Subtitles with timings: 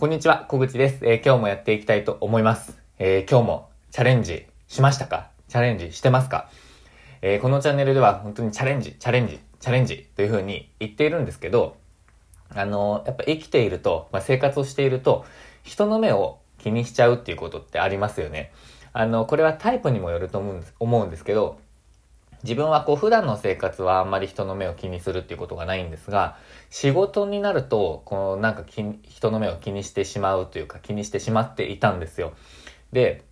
[0.00, 1.00] こんにちは、小口です。
[1.02, 2.80] えー今日もやっていきたいと思います。
[2.98, 5.28] えー今日もチャレンジしましたか？
[5.46, 6.48] チャレンジしてますか？
[7.20, 11.76] えーこのチャンネルでは本当にチャレンジ、チャレンジ、チャレンジというふうに言っているんですけど、
[12.48, 15.26] あのやっぱ生きていると、まあ、生活をしていると、
[15.64, 18.52] 人の目を気にしちゃうっていうことってありますよね。
[18.94, 21.58] あの、これはタイプにもよると思うんです、思うんですけど、
[22.42, 26.36] 自分はこう普段の生活はあんまり人の目を気にするっていうことがないんですが、
[26.70, 32.32] 仕事になると、こうなんか気に人の目を気にしてしまうというか気にしてしまっていたんですよ。
[32.92, 33.24] で、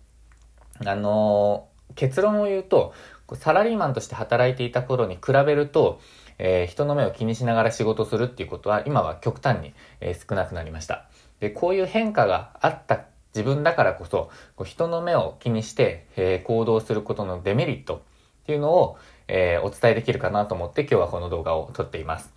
[0.85, 2.93] あのー結論を言うと、
[3.33, 5.99] サラリーマンとして働いていた頃に比べると、
[6.37, 11.05] えー人の目を気にしながら仕事するっていうことは今は極端に、えー少なくなりました。
[11.39, 18.03] で、こういう変化があった自分だからこそ、こう人の目を気にして、えー行動することのデメリット
[18.49, 22.33] っていうのを、えーお伝えできるかなと思って今日はこの動画を撮っています。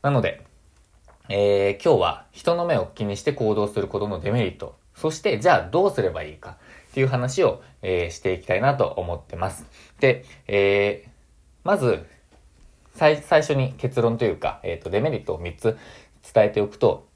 [0.00, 0.46] なので、
[1.28, 6.56] えー今日は人の目を気にして行動することのデメリット、そしてじゃあどうすればいいか
[6.92, 9.66] っていう話を、えーしていきたいなと思ってます。
[10.00, 11.10] で、えー
[11.64, 12.06] まず、
[12.94, 15.76] 最最初に結論というか、えっ、と、デメリットを3つ
[16.32, 17.06] 伝えておくと、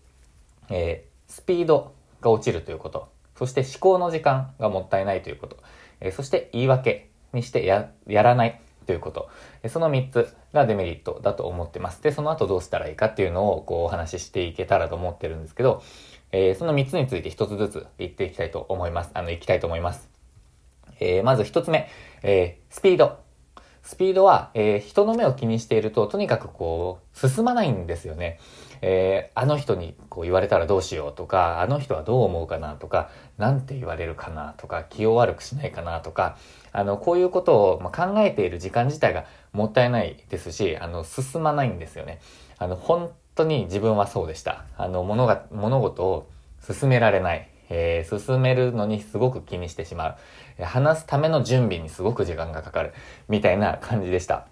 [0.68, 3.08] えースピードが落ちるということ、
[3.38, 5.56] そして思考の時間がもったいないということ、
[6.00, 9.28] えーそして言い訳にしてややらないということ、
[9.68, 12.02] その3つがデメリットだと思ってます。
[12.02, 15.82] で、その後どうしたらいいかっていうのをこうお話ししていけたらと思ってるんですけど、
[16.32, 19.10] えーその3つについて1つずつ言っていきたいと思います。
[19.14, 20.08] あの、いきたいと思います。
[21.00, 21.88] えーまず1つ目、
[22.22, 23.18] えースピード。
[23.82, 28.40] スピードは、え人の目を気にしていると、とにかくこう、進まないんですよね。
[28.82, 36.38] えーあの人にこう言われたらどうしようとか、あの人はどう思うかなとか、なんて言われるかなとか、気を悪くしないかなとか、
[36.72, 42.20] あの、こういうことを、考えている時間自体がもったいないですし、あの、進まないんですよね。
[42.58, 44.64] あの、本当に自分はそうでした。
[44.78, 46.26] あの、物が、物事を
[46.60, 47.48] 進められない。
[47.68, 50.16] えー進めるのにすごく気にしてしま
[50.58, 50.64] う。
[50.64, 52.92] 話すための準備にすごく時間がかかる。
[53.28, 54.46] みたいな感じでした。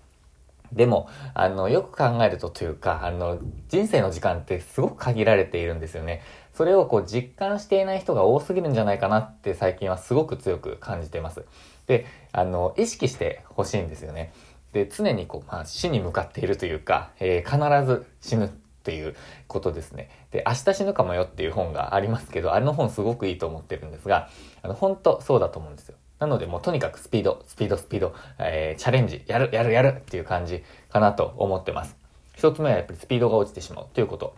[0.75, 6.23] でも、あの、よく考えるとというか、あの、人生の時間ってすごく限られているんですよね。
[6.53, 11.45] それをこう実感していない人が多すぎるんじゃないかなって最近はすごく強く感じています。
[11.87, 14.33] で、あの、意識してほしいんですよね。
[14.73, 18.49] で、常にこう、まあ、死に向かっているというか、えー必ず死ぬっ
[18.85, 19.15] ていう
[19.47, 20.11] ことですね。
[20.31, 24.29] で、明日死ぬかもよっていう本がありますけど、あれの本すごくいいと思ってるんですが、
[24.62, 25.97] あの、本当そうだと思うんですよ。
[26.19, 31.97] なので、もうとにかくスピード、スピード、スピード、えーチャレンジ、やる、やる、やるっていう感じかなと思ってます。
[32.36, 34.34] 一つ目はやっぱりスピードが落ちてしまうということ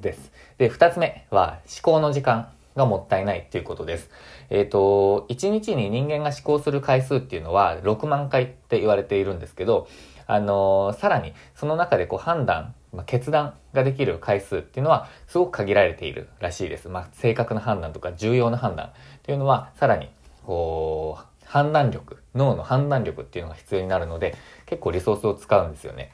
[0.00, 0.32] です。
[0.58, 4.10] で、二つ目は思考の時間がもったいないっていうことです。
[4.48, 9.88] えっ、と、一日に人間が思考する回数っていうのは6万回って言われているんですけど、
[10.26, 16.88] あのーさらにその中でこう判断、まあ、決断ができる回数っていうのはすごく限られているらしいです。
[16.88, 18.90] まあ、正確な判断とか重要な判断っ
[19.22, 20.08] ていうのはさらに
[20.50, 24.34] こう、判断力、脳の判断力っていうのが必要になるので
[24.66, 26.12] 結構リソースを使うんですよね。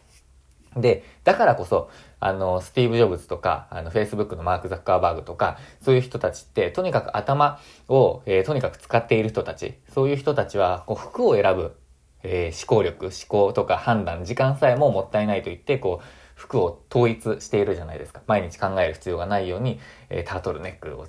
[0.77, 1.89] で、だからこそ、
[2.21, 7.59] あの、スティーブ・ジョブズとか、あの、Facebook のマーク・ザッカーバーグとか、そういう人たちって、とにかく頭
[7.89, 11.79] を、えーとにかく使っている人たち、そういう人たちは、こう、服を選ぶ、
[12.23, 18.21] えー思考力、思考とか判断、時間さえももったいないと言って、こう、服を統一しているじゃないですか。
[18.27, 19.81] 毎日考える必要がないように、
[20.11, 21.07] えータートルネックを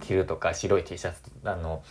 [0.00, 1.82] 着るとか、白い T シャツ、あの、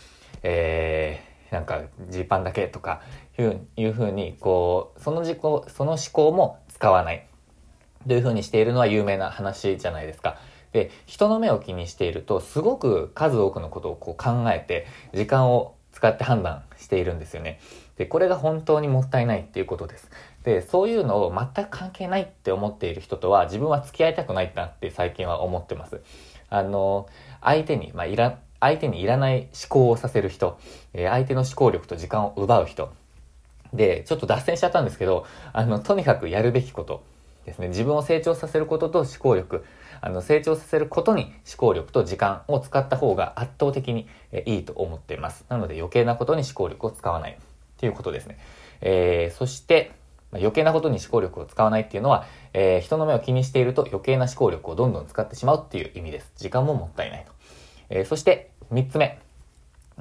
[0.48, 3.02] えーなんかジーパンだけとか
[3.40, 7.26] いういうふうにこうその自己その思考も使わない
[8.08, 10.38] というふうにしているのは有名な話じゃないですか。
[10.74, 17.60] で人の目を気にしているとすごく数多くのことをこう考えて時間を使って判断しているんですよね。
[17.98, 20.12] でこれが本当にもったいないっていうことです。
[20.44, 26.02] でそういうのを全く関係ないって思っている人とは自分は付き合いたくないなって最近は思ってます。
[26.50, 27.08] あの
[27.42, 30.58] 相手に、まあ、いら相手にいらない思考をさせる人、
[30.94, 32.92] え相手の思考力と時間を奪う人。
[33.74, 37.04] で、ちょっと脱線しちゃったんですけど、あの、とにかくやるべきこと
[37.46, 37.68] ですね。
[37.68, 39.64] 自分を成長させることと思考力、
[40.02, 44.08] あの、成長させることに思考力と時間を使った方が圧倒的に
[44.46, 45.46] いいと思っています。
[45.48, 47.36] なので余計なことに思考力を使わないっ
[47.78, 48.40] ていうことですね。
[48.82, 49.92] えー、そして、
[50.32, 56.32] 余計なことに思考力を使わないっていうのは、えー人の目を気にしていると余計な思考力をどんどん使ってしまうっていう意味です。
[56.36, 57.35] 時間ももったいないと。
[57.90, 59.20] えーそして、三つ目。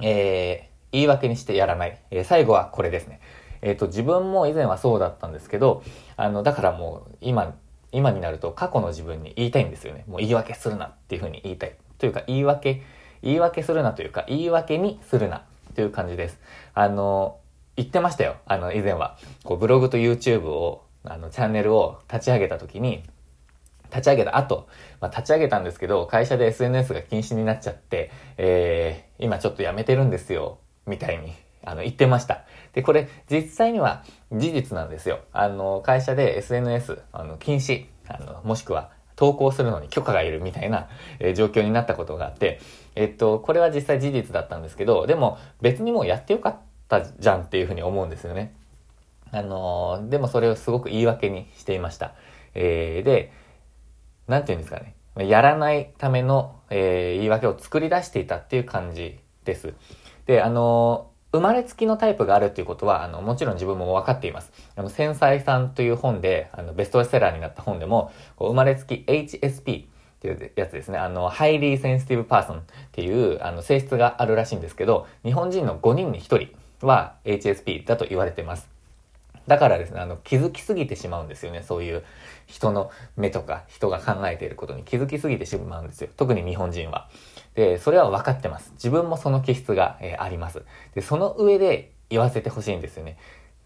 [0.01, 1.99] えー言い訳にしてやらない。
[2.11, 3.19] えー最後はこれですね。
[3.61, 5.83] えっ、と、自分も以前はそうだったんですけど、
[6.17, 7.55] あの、だからもう、今、
[7.91, 10.03] 今になると過去の自分に言いたいんですよね。
[10.07, 11.75] もう言い訳するなっていうふうに言いたい。
[11.97, 12.83] というか、言い訳、
[13.23, 16.39] 言い訳するなというか、言い訳にするなという感じです。
[16.73, 17.39] あの、
[17.75, 18.35] 言ってましたよ。
[18.45, 19.17] あの、以前は。
[19.43, 23.03] こう、ブログと YouTube を、あの、チャンネルを立ち上げた時に、
[23.95, 24.67] 立ち上げた後、
[24.99, 31.33] まあ、立ち上げたんですけど、会社で SNS が禁止になっちゃって、えー、今ちょっとやめてるんですよ、みたいに、
[31.63, 32.43] あの、言ってました。
[32.73, 35.19] で、これ、実際には事実なんですよ。
[35.31, 40.89] あの、会社で SNS、あの、禁止、あの、もしくは、投稿するのに許可がいるみたいな、
[41.19, 42.59] えー、状況になったことがあって、
[42.95, 46.57] えっと、これは実際事実だったんですけど、でも別にもうやってよかっ
[46.87, 48.53] たじゃんっていうふうに思うんですよね。
[49.31, 52.13] あのー、でもそれをすごく言い訳にしていました。
[52.53, 53.31] えー、で、
[54.27, 54.95] なんて言うんですかね。
[55.27, 59.73] やらないための、えー、言い訳を作り出していたっていう感じです。
[60.25, 64.53] で、あの生まれつきのタイプがあるっていうことは、あの、もちろん自分も分かっています。
[64.75, 69.87] あの、繊細さんという本で、あの、ベストセラーになった本でも、こう生まれつき HSP っ
[70.21, 70.97] ていうやつですね。
[70.97, 72.61] あの、 Highly Sensitive Person っ
[72.93, 78.74] ていう、あの、性質があるらしいんですけど、日本人の5人に1人は HSP だと言われています。
[79.47, 81.61] だからですね、あの、気づきすぎてしまうんですよね。
[81.61, 82.03] そういう
[82.47, 86.09] 人の目とか人が考えていることに気づきすぎてしまうんですよ。
[86.17, 87.09] 特に日本人は。
[87.53, 88.71] で、それは分かってます。
[88.73, 90.63] 自分もその気質が、えー、あります。
[90.93, 93.17] で、その上で言わせてほしいんですよね。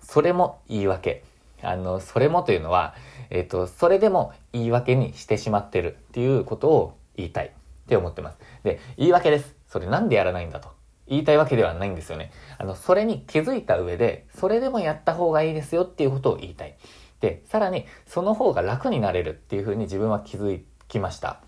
[0.02, 1.24] それも言い訳。
[1.62, 2.96] あの、それもというのは、
[3.30, 7.50] えっ、ー、と、それでも言い訳にしてしまってるっていうことを言いたいっ
[7.88, 8.38] て思ってます。
[8.64, 9.56] で、言い訳です。
[9.68, 10.79] それなんでやらないんだと。
[11.10, 12.32] 言いたいわけではないんですよね。
[12.58, 16.76] あの、それに気づいた上で、それでもやった方がいいですよっていうことを言いたい。
[17.20, 21.42] で、さらに、その方が楽になれるっていうふうに自分は気づきました。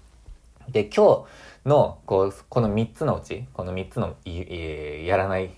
[0.70, 1.26] で、今
[1.64, 5.52] 日の、こう、この3つのうち、この3つの、えやらない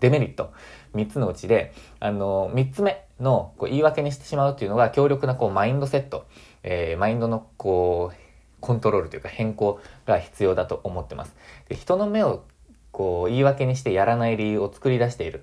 [0.00, 0.52] デメリット、
[0.94, 6.26] 3つのうちで、あの、3つ目のこう言い訳にしてしまうっていうのが、強力なこうマインドセット、
[6.62, 8.16] えー、マインドのこう、
[8.62, 11.34] コントロールというか変更が必要だと思ってます。
[11.68, 12.44] で人の目を
[12.92, 15.42] こう言い訳にしてやらない理由を作り出している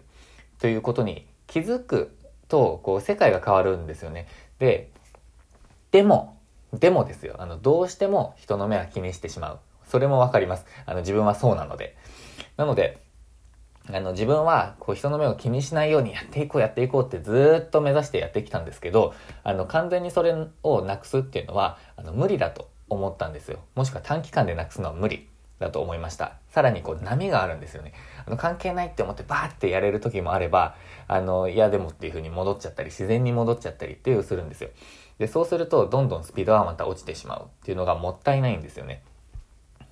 [0.59, 2.15] ということに気づく
[2.47, 4.27] とこう世界が変わるんですよね。
[4.59, 4.89] で、
[5.91, 6.37] でも、
[6.73, 7.35] でもですよ。
[7.39, 9.59] あの、どうしても人の目は気にしてしまう。
[9.87, 10.65] それもわかります。
[10.85, 11.97] あの、自分はそうなので。
[12.57, 12.99] なので、
[13.91, 23.59] あの、自分は、こう、人の目を気にしないようにやっていこう、やっていこうってずっと目指してやってきたんですけど、あの、完全にそれをなくすっていうのは、あの、無理だと思ったんですよ。
[23.73, 25.27] もしくは短期間でなくすのは無理。
[25.59, 26.37] だと思いました。
[26.49, 27.93] さらにこう波があるんですよね。
[28.25, 30.75] あの関係ないって思ってバーってやれる時もあれば、
[31.07, 34.69] あの、いやでもっていう風に戻っちゃったり、自然に戻っちゃったりっていうするんですよ。
[35.19, 39.03] で、そうするとどんどんスピードはまた落ちてしまうっていうのがもったいないんですよね。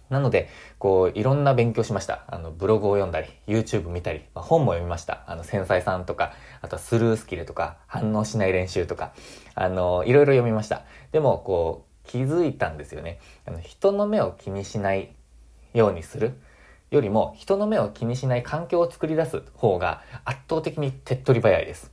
[0.10, 0.50] なので、
[0.80, 2.24] こう、いろんな勉強しました。
[2.28, 5.24] あの、ブログを読んだり、YouTube 見たり、まあ、本も読みました。
[5.28, 9.12] あの、繊細さんとか、あとはスルースキルとか、反応しない練習とか、
[9.54, 10.84] あの、いろいろ読みました。
[11.12, 13.20] でも、こう、気づいたんですよね。
[13.46, 15.14] あの、人の目を気にしない
[15.74, 16.34] ようにする
[16.90, 21.92] よりも人の目を気にしない環境を作り出す方が圧倒的に手っ取り早いです。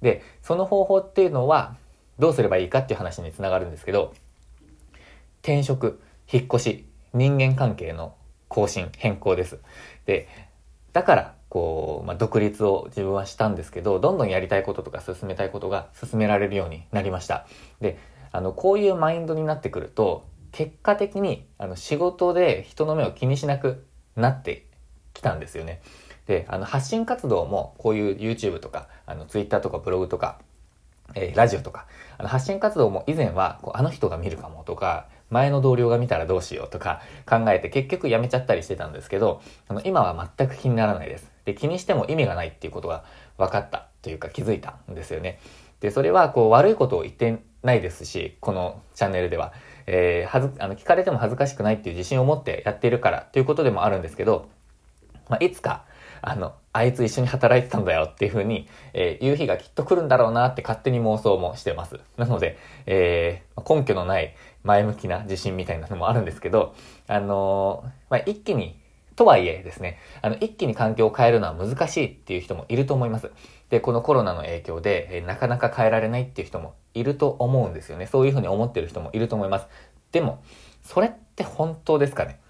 [0.00, 1.76] で、その方法っていうのは
[2.18, 4.14] どうすればいいかっていう話につながるんですけど、
[5.42, 6.00] 転職、
[6.30, 8.14] 引っ越し、人間関係の
[8.48, 9.58] 更新、変更です。
[10.06, 10.28] で、
[10.92, 17.46] だから、こう、まあ、独立を自分はしたんですけど、どんどんやりたいこととか進めたいことが進められるようになりました。
[17.80, 17.98] で、
[18.32, 23.84] あの、こういうマインドになってくると、結果的にあの仕事で人の目を気にしなく
[24.16, 24.66] なって
[25.14, 25.80] きたんですよね。
[26.26, 30.38] で、あの発信活動もこういう YouTube とか、あの Twitter とかブログとか、
[31.14, 31.86] えー、ラジオとか、
[32.18, 41.30] あの発信活動も以前はこうあの人が見るかもとか、前の同僚が見たらどうしようとか考えて結局やめちゃったりしてたんですけど、あの今は全く気にならないです。
[41.44, 43.04] で、気にしても意味がないっていうことが
[43.38, 45.40] 分かったというか気づいたんですよね。
[45.80, 49.52] で、それはこう悪いことを言ってないですし、このチャンネルでは。
[49.92, 54.48] えー、はず、あの、聞かれても恥ずかしくないっていう自信を持ってやっているからということでもあるんですけど、
[55.28, 55.84] まあ、いつか、
[56.22, 61.98] あの、あいつ一緒に働いてたんだよっていうふうに、えー、言う日がきっと来るんだろうなって勝手に妄想もしてます。
[62.16, 62.56] なので、
[62.86, 66.76] えー、根拠のない前向きな自信みたいなのもあるんですけど、
[67.08, 68.78] あのー、まあ、一気に
[69.16, 73.32] とはいえですね、あの、一気に環境を変えるのは難しいっていう人もいると思います。
[73.70, 78.06] で、このコロナの影響で、えなかなか変えられないっていう人もいると思うんですよね。
[78.06, 79.66] そういうふうに思ってる人もいると思います。
[80.12, 80.42] でも、
[80.82, 82.40] それって本当ですかね？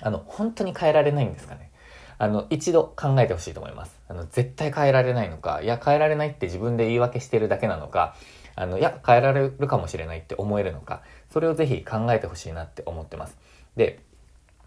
[0.00, 1.70] あの、本当に変えられないんですかね？
[2.16, 4.00] あの、一度考えてほしいと思います。
[4.08, 8.16] あの、絶対変えられないのか、いや、変えられないって自分で言い訳してるだけなのか、
[8.56, 13.38] あの、いや、変えられるかもしれないって思えるのか、それをぜひ考えてほしいなって思ってます。
[13.76, 14.00] で、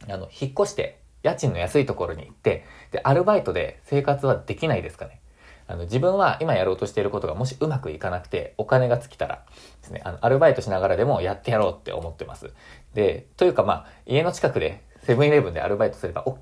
[0.07, 5.19] あの、引っ越して家賃の安いところに行って、で、アルバイトで生活はできないですかね？
[5.67, 9.43] あの、自分は今やろうとしていることがもしうまくいかなくて、お金が尽きたら
[9.81, 12.51] ですね、あの、アルバイトしながらでもやってやろうって思ってます。
[12.93, 16.37] で、というかまあ、家の近くでセブンイレブンでアルバイトすれば OK っ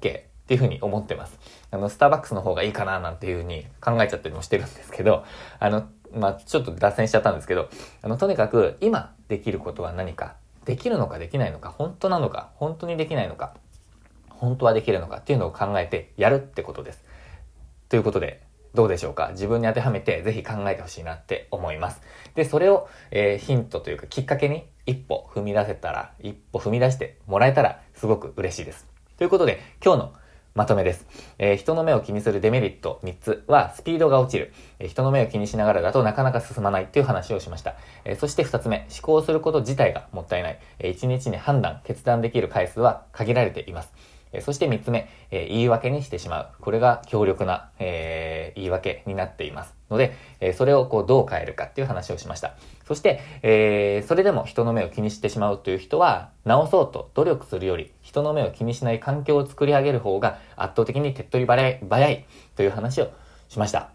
[0.49, 1.39] ていうふうに思ってます。
[1.71, 5.23] あの、スターバックスの方がいいかななんていうふうに考えちゃったりもしてるんですけど、
[5.59, 7.69] あの、まあ、ちょっと脱線しちゃったんですけど、
[8.01, 10.35] あの、とにかく今できることは何か
[10.65, 13.53] できるのかできないのか、本当なのか、本当にできないのか、
[14.29, 17.03] 本当はできるのかっていうのを考えてやるってことです。
[17.89, 18.41] ということで、
[18.73, 19.29] どうでしょうか？
[19.31, 22.01] 自分に当てはめてぜひ考えてほしいなって思います。
[22.35, 28.87] で、それを、えー、ヒントというかきっかけに一歩踏み出せたら、一歩踏み出してもらえたらすごく嬉しいです。
[29.17, 30.13] ということで、今日の
[30.55, 31.05] まとめです。
[31.37, 34.51] えー、人の目を気にするデメリット3つは、スピードが落ちる。
[34.79, 37.75] えー、人の目を気にしながらだとなかなか進まないっていう話をしました。
[38.03, 40.59] えー、そして2つ目、思考すること自体がもったいない。
[40.79, 43.93] え1日に判断、決断できる回数は限られています。
[44.31, 46.49] えそして3つ目、え言い訳にしてしまう。
[46.59, 48.18] これが強力な、え
[48.55, 49.75] 言い訳になっています。
[49.89, 52.55] ので、えそれをこうどう変えるかっていう話をしました。
[52.87, 62.25] そして、えそれでも人の目を気にしてしまうという人は、直そうと努力するより、人の目を気にしない環境を作り上げる方が圧倒的に手っ取り早い早い
[62.55, 63.11] という話を
[63.47, 63.89] しました。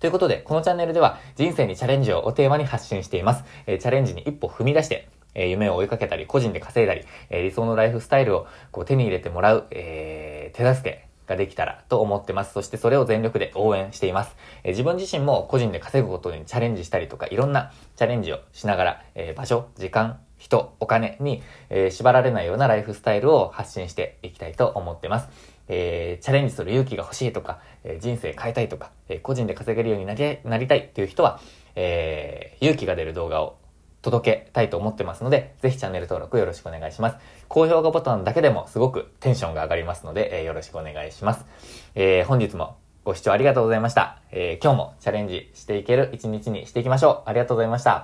[0.00, 3.44] ということで、このチャンネルでは人生にチャレンジをおテーマに発信しています。
[3.66, 12.52] えー、チャレンジに一歩踏み出して、えー、夢を追いかけたり、個人で稼いだり、えー、理想のライフスタイルをこう手に入れてもらう、えー、手助けができたらと思ってます。
[12.52, 14.34] そしてそれを全力で応援しています。
[14.64, 25.28] え、自分自身も個人で稼ぐことにチャレンジしたりとか、いろんなチャレンジをしながら、えー、場所、時間、人、お金に、えー、縛られないようなライフスタイルを発信していきたいと思ってます。
[25.68, 31.40] えー、チャレンジする勇気が欲しいとか、えー、人生変えたいとか、え、個人で稼げるようになりなりたいっていう人は、
[31.74, 33.56] え、勇気が出る動画を
[34.02, 37.16] 届けたいと思ってますので、ぜひチャンネル登録よろしくお願いします。
[37.48, 41.44] 高評価ボタンだけでもすごくテンションが上がりますので、えー、よろしくお願いします。
[41.94, 44.20] えー、本日もご視聴ありがとうございました。
[44.30, 47.28] えー、今日もチャレンジしていける一日にしていきましょう。
[47.30, 47.96] ありがとうございました。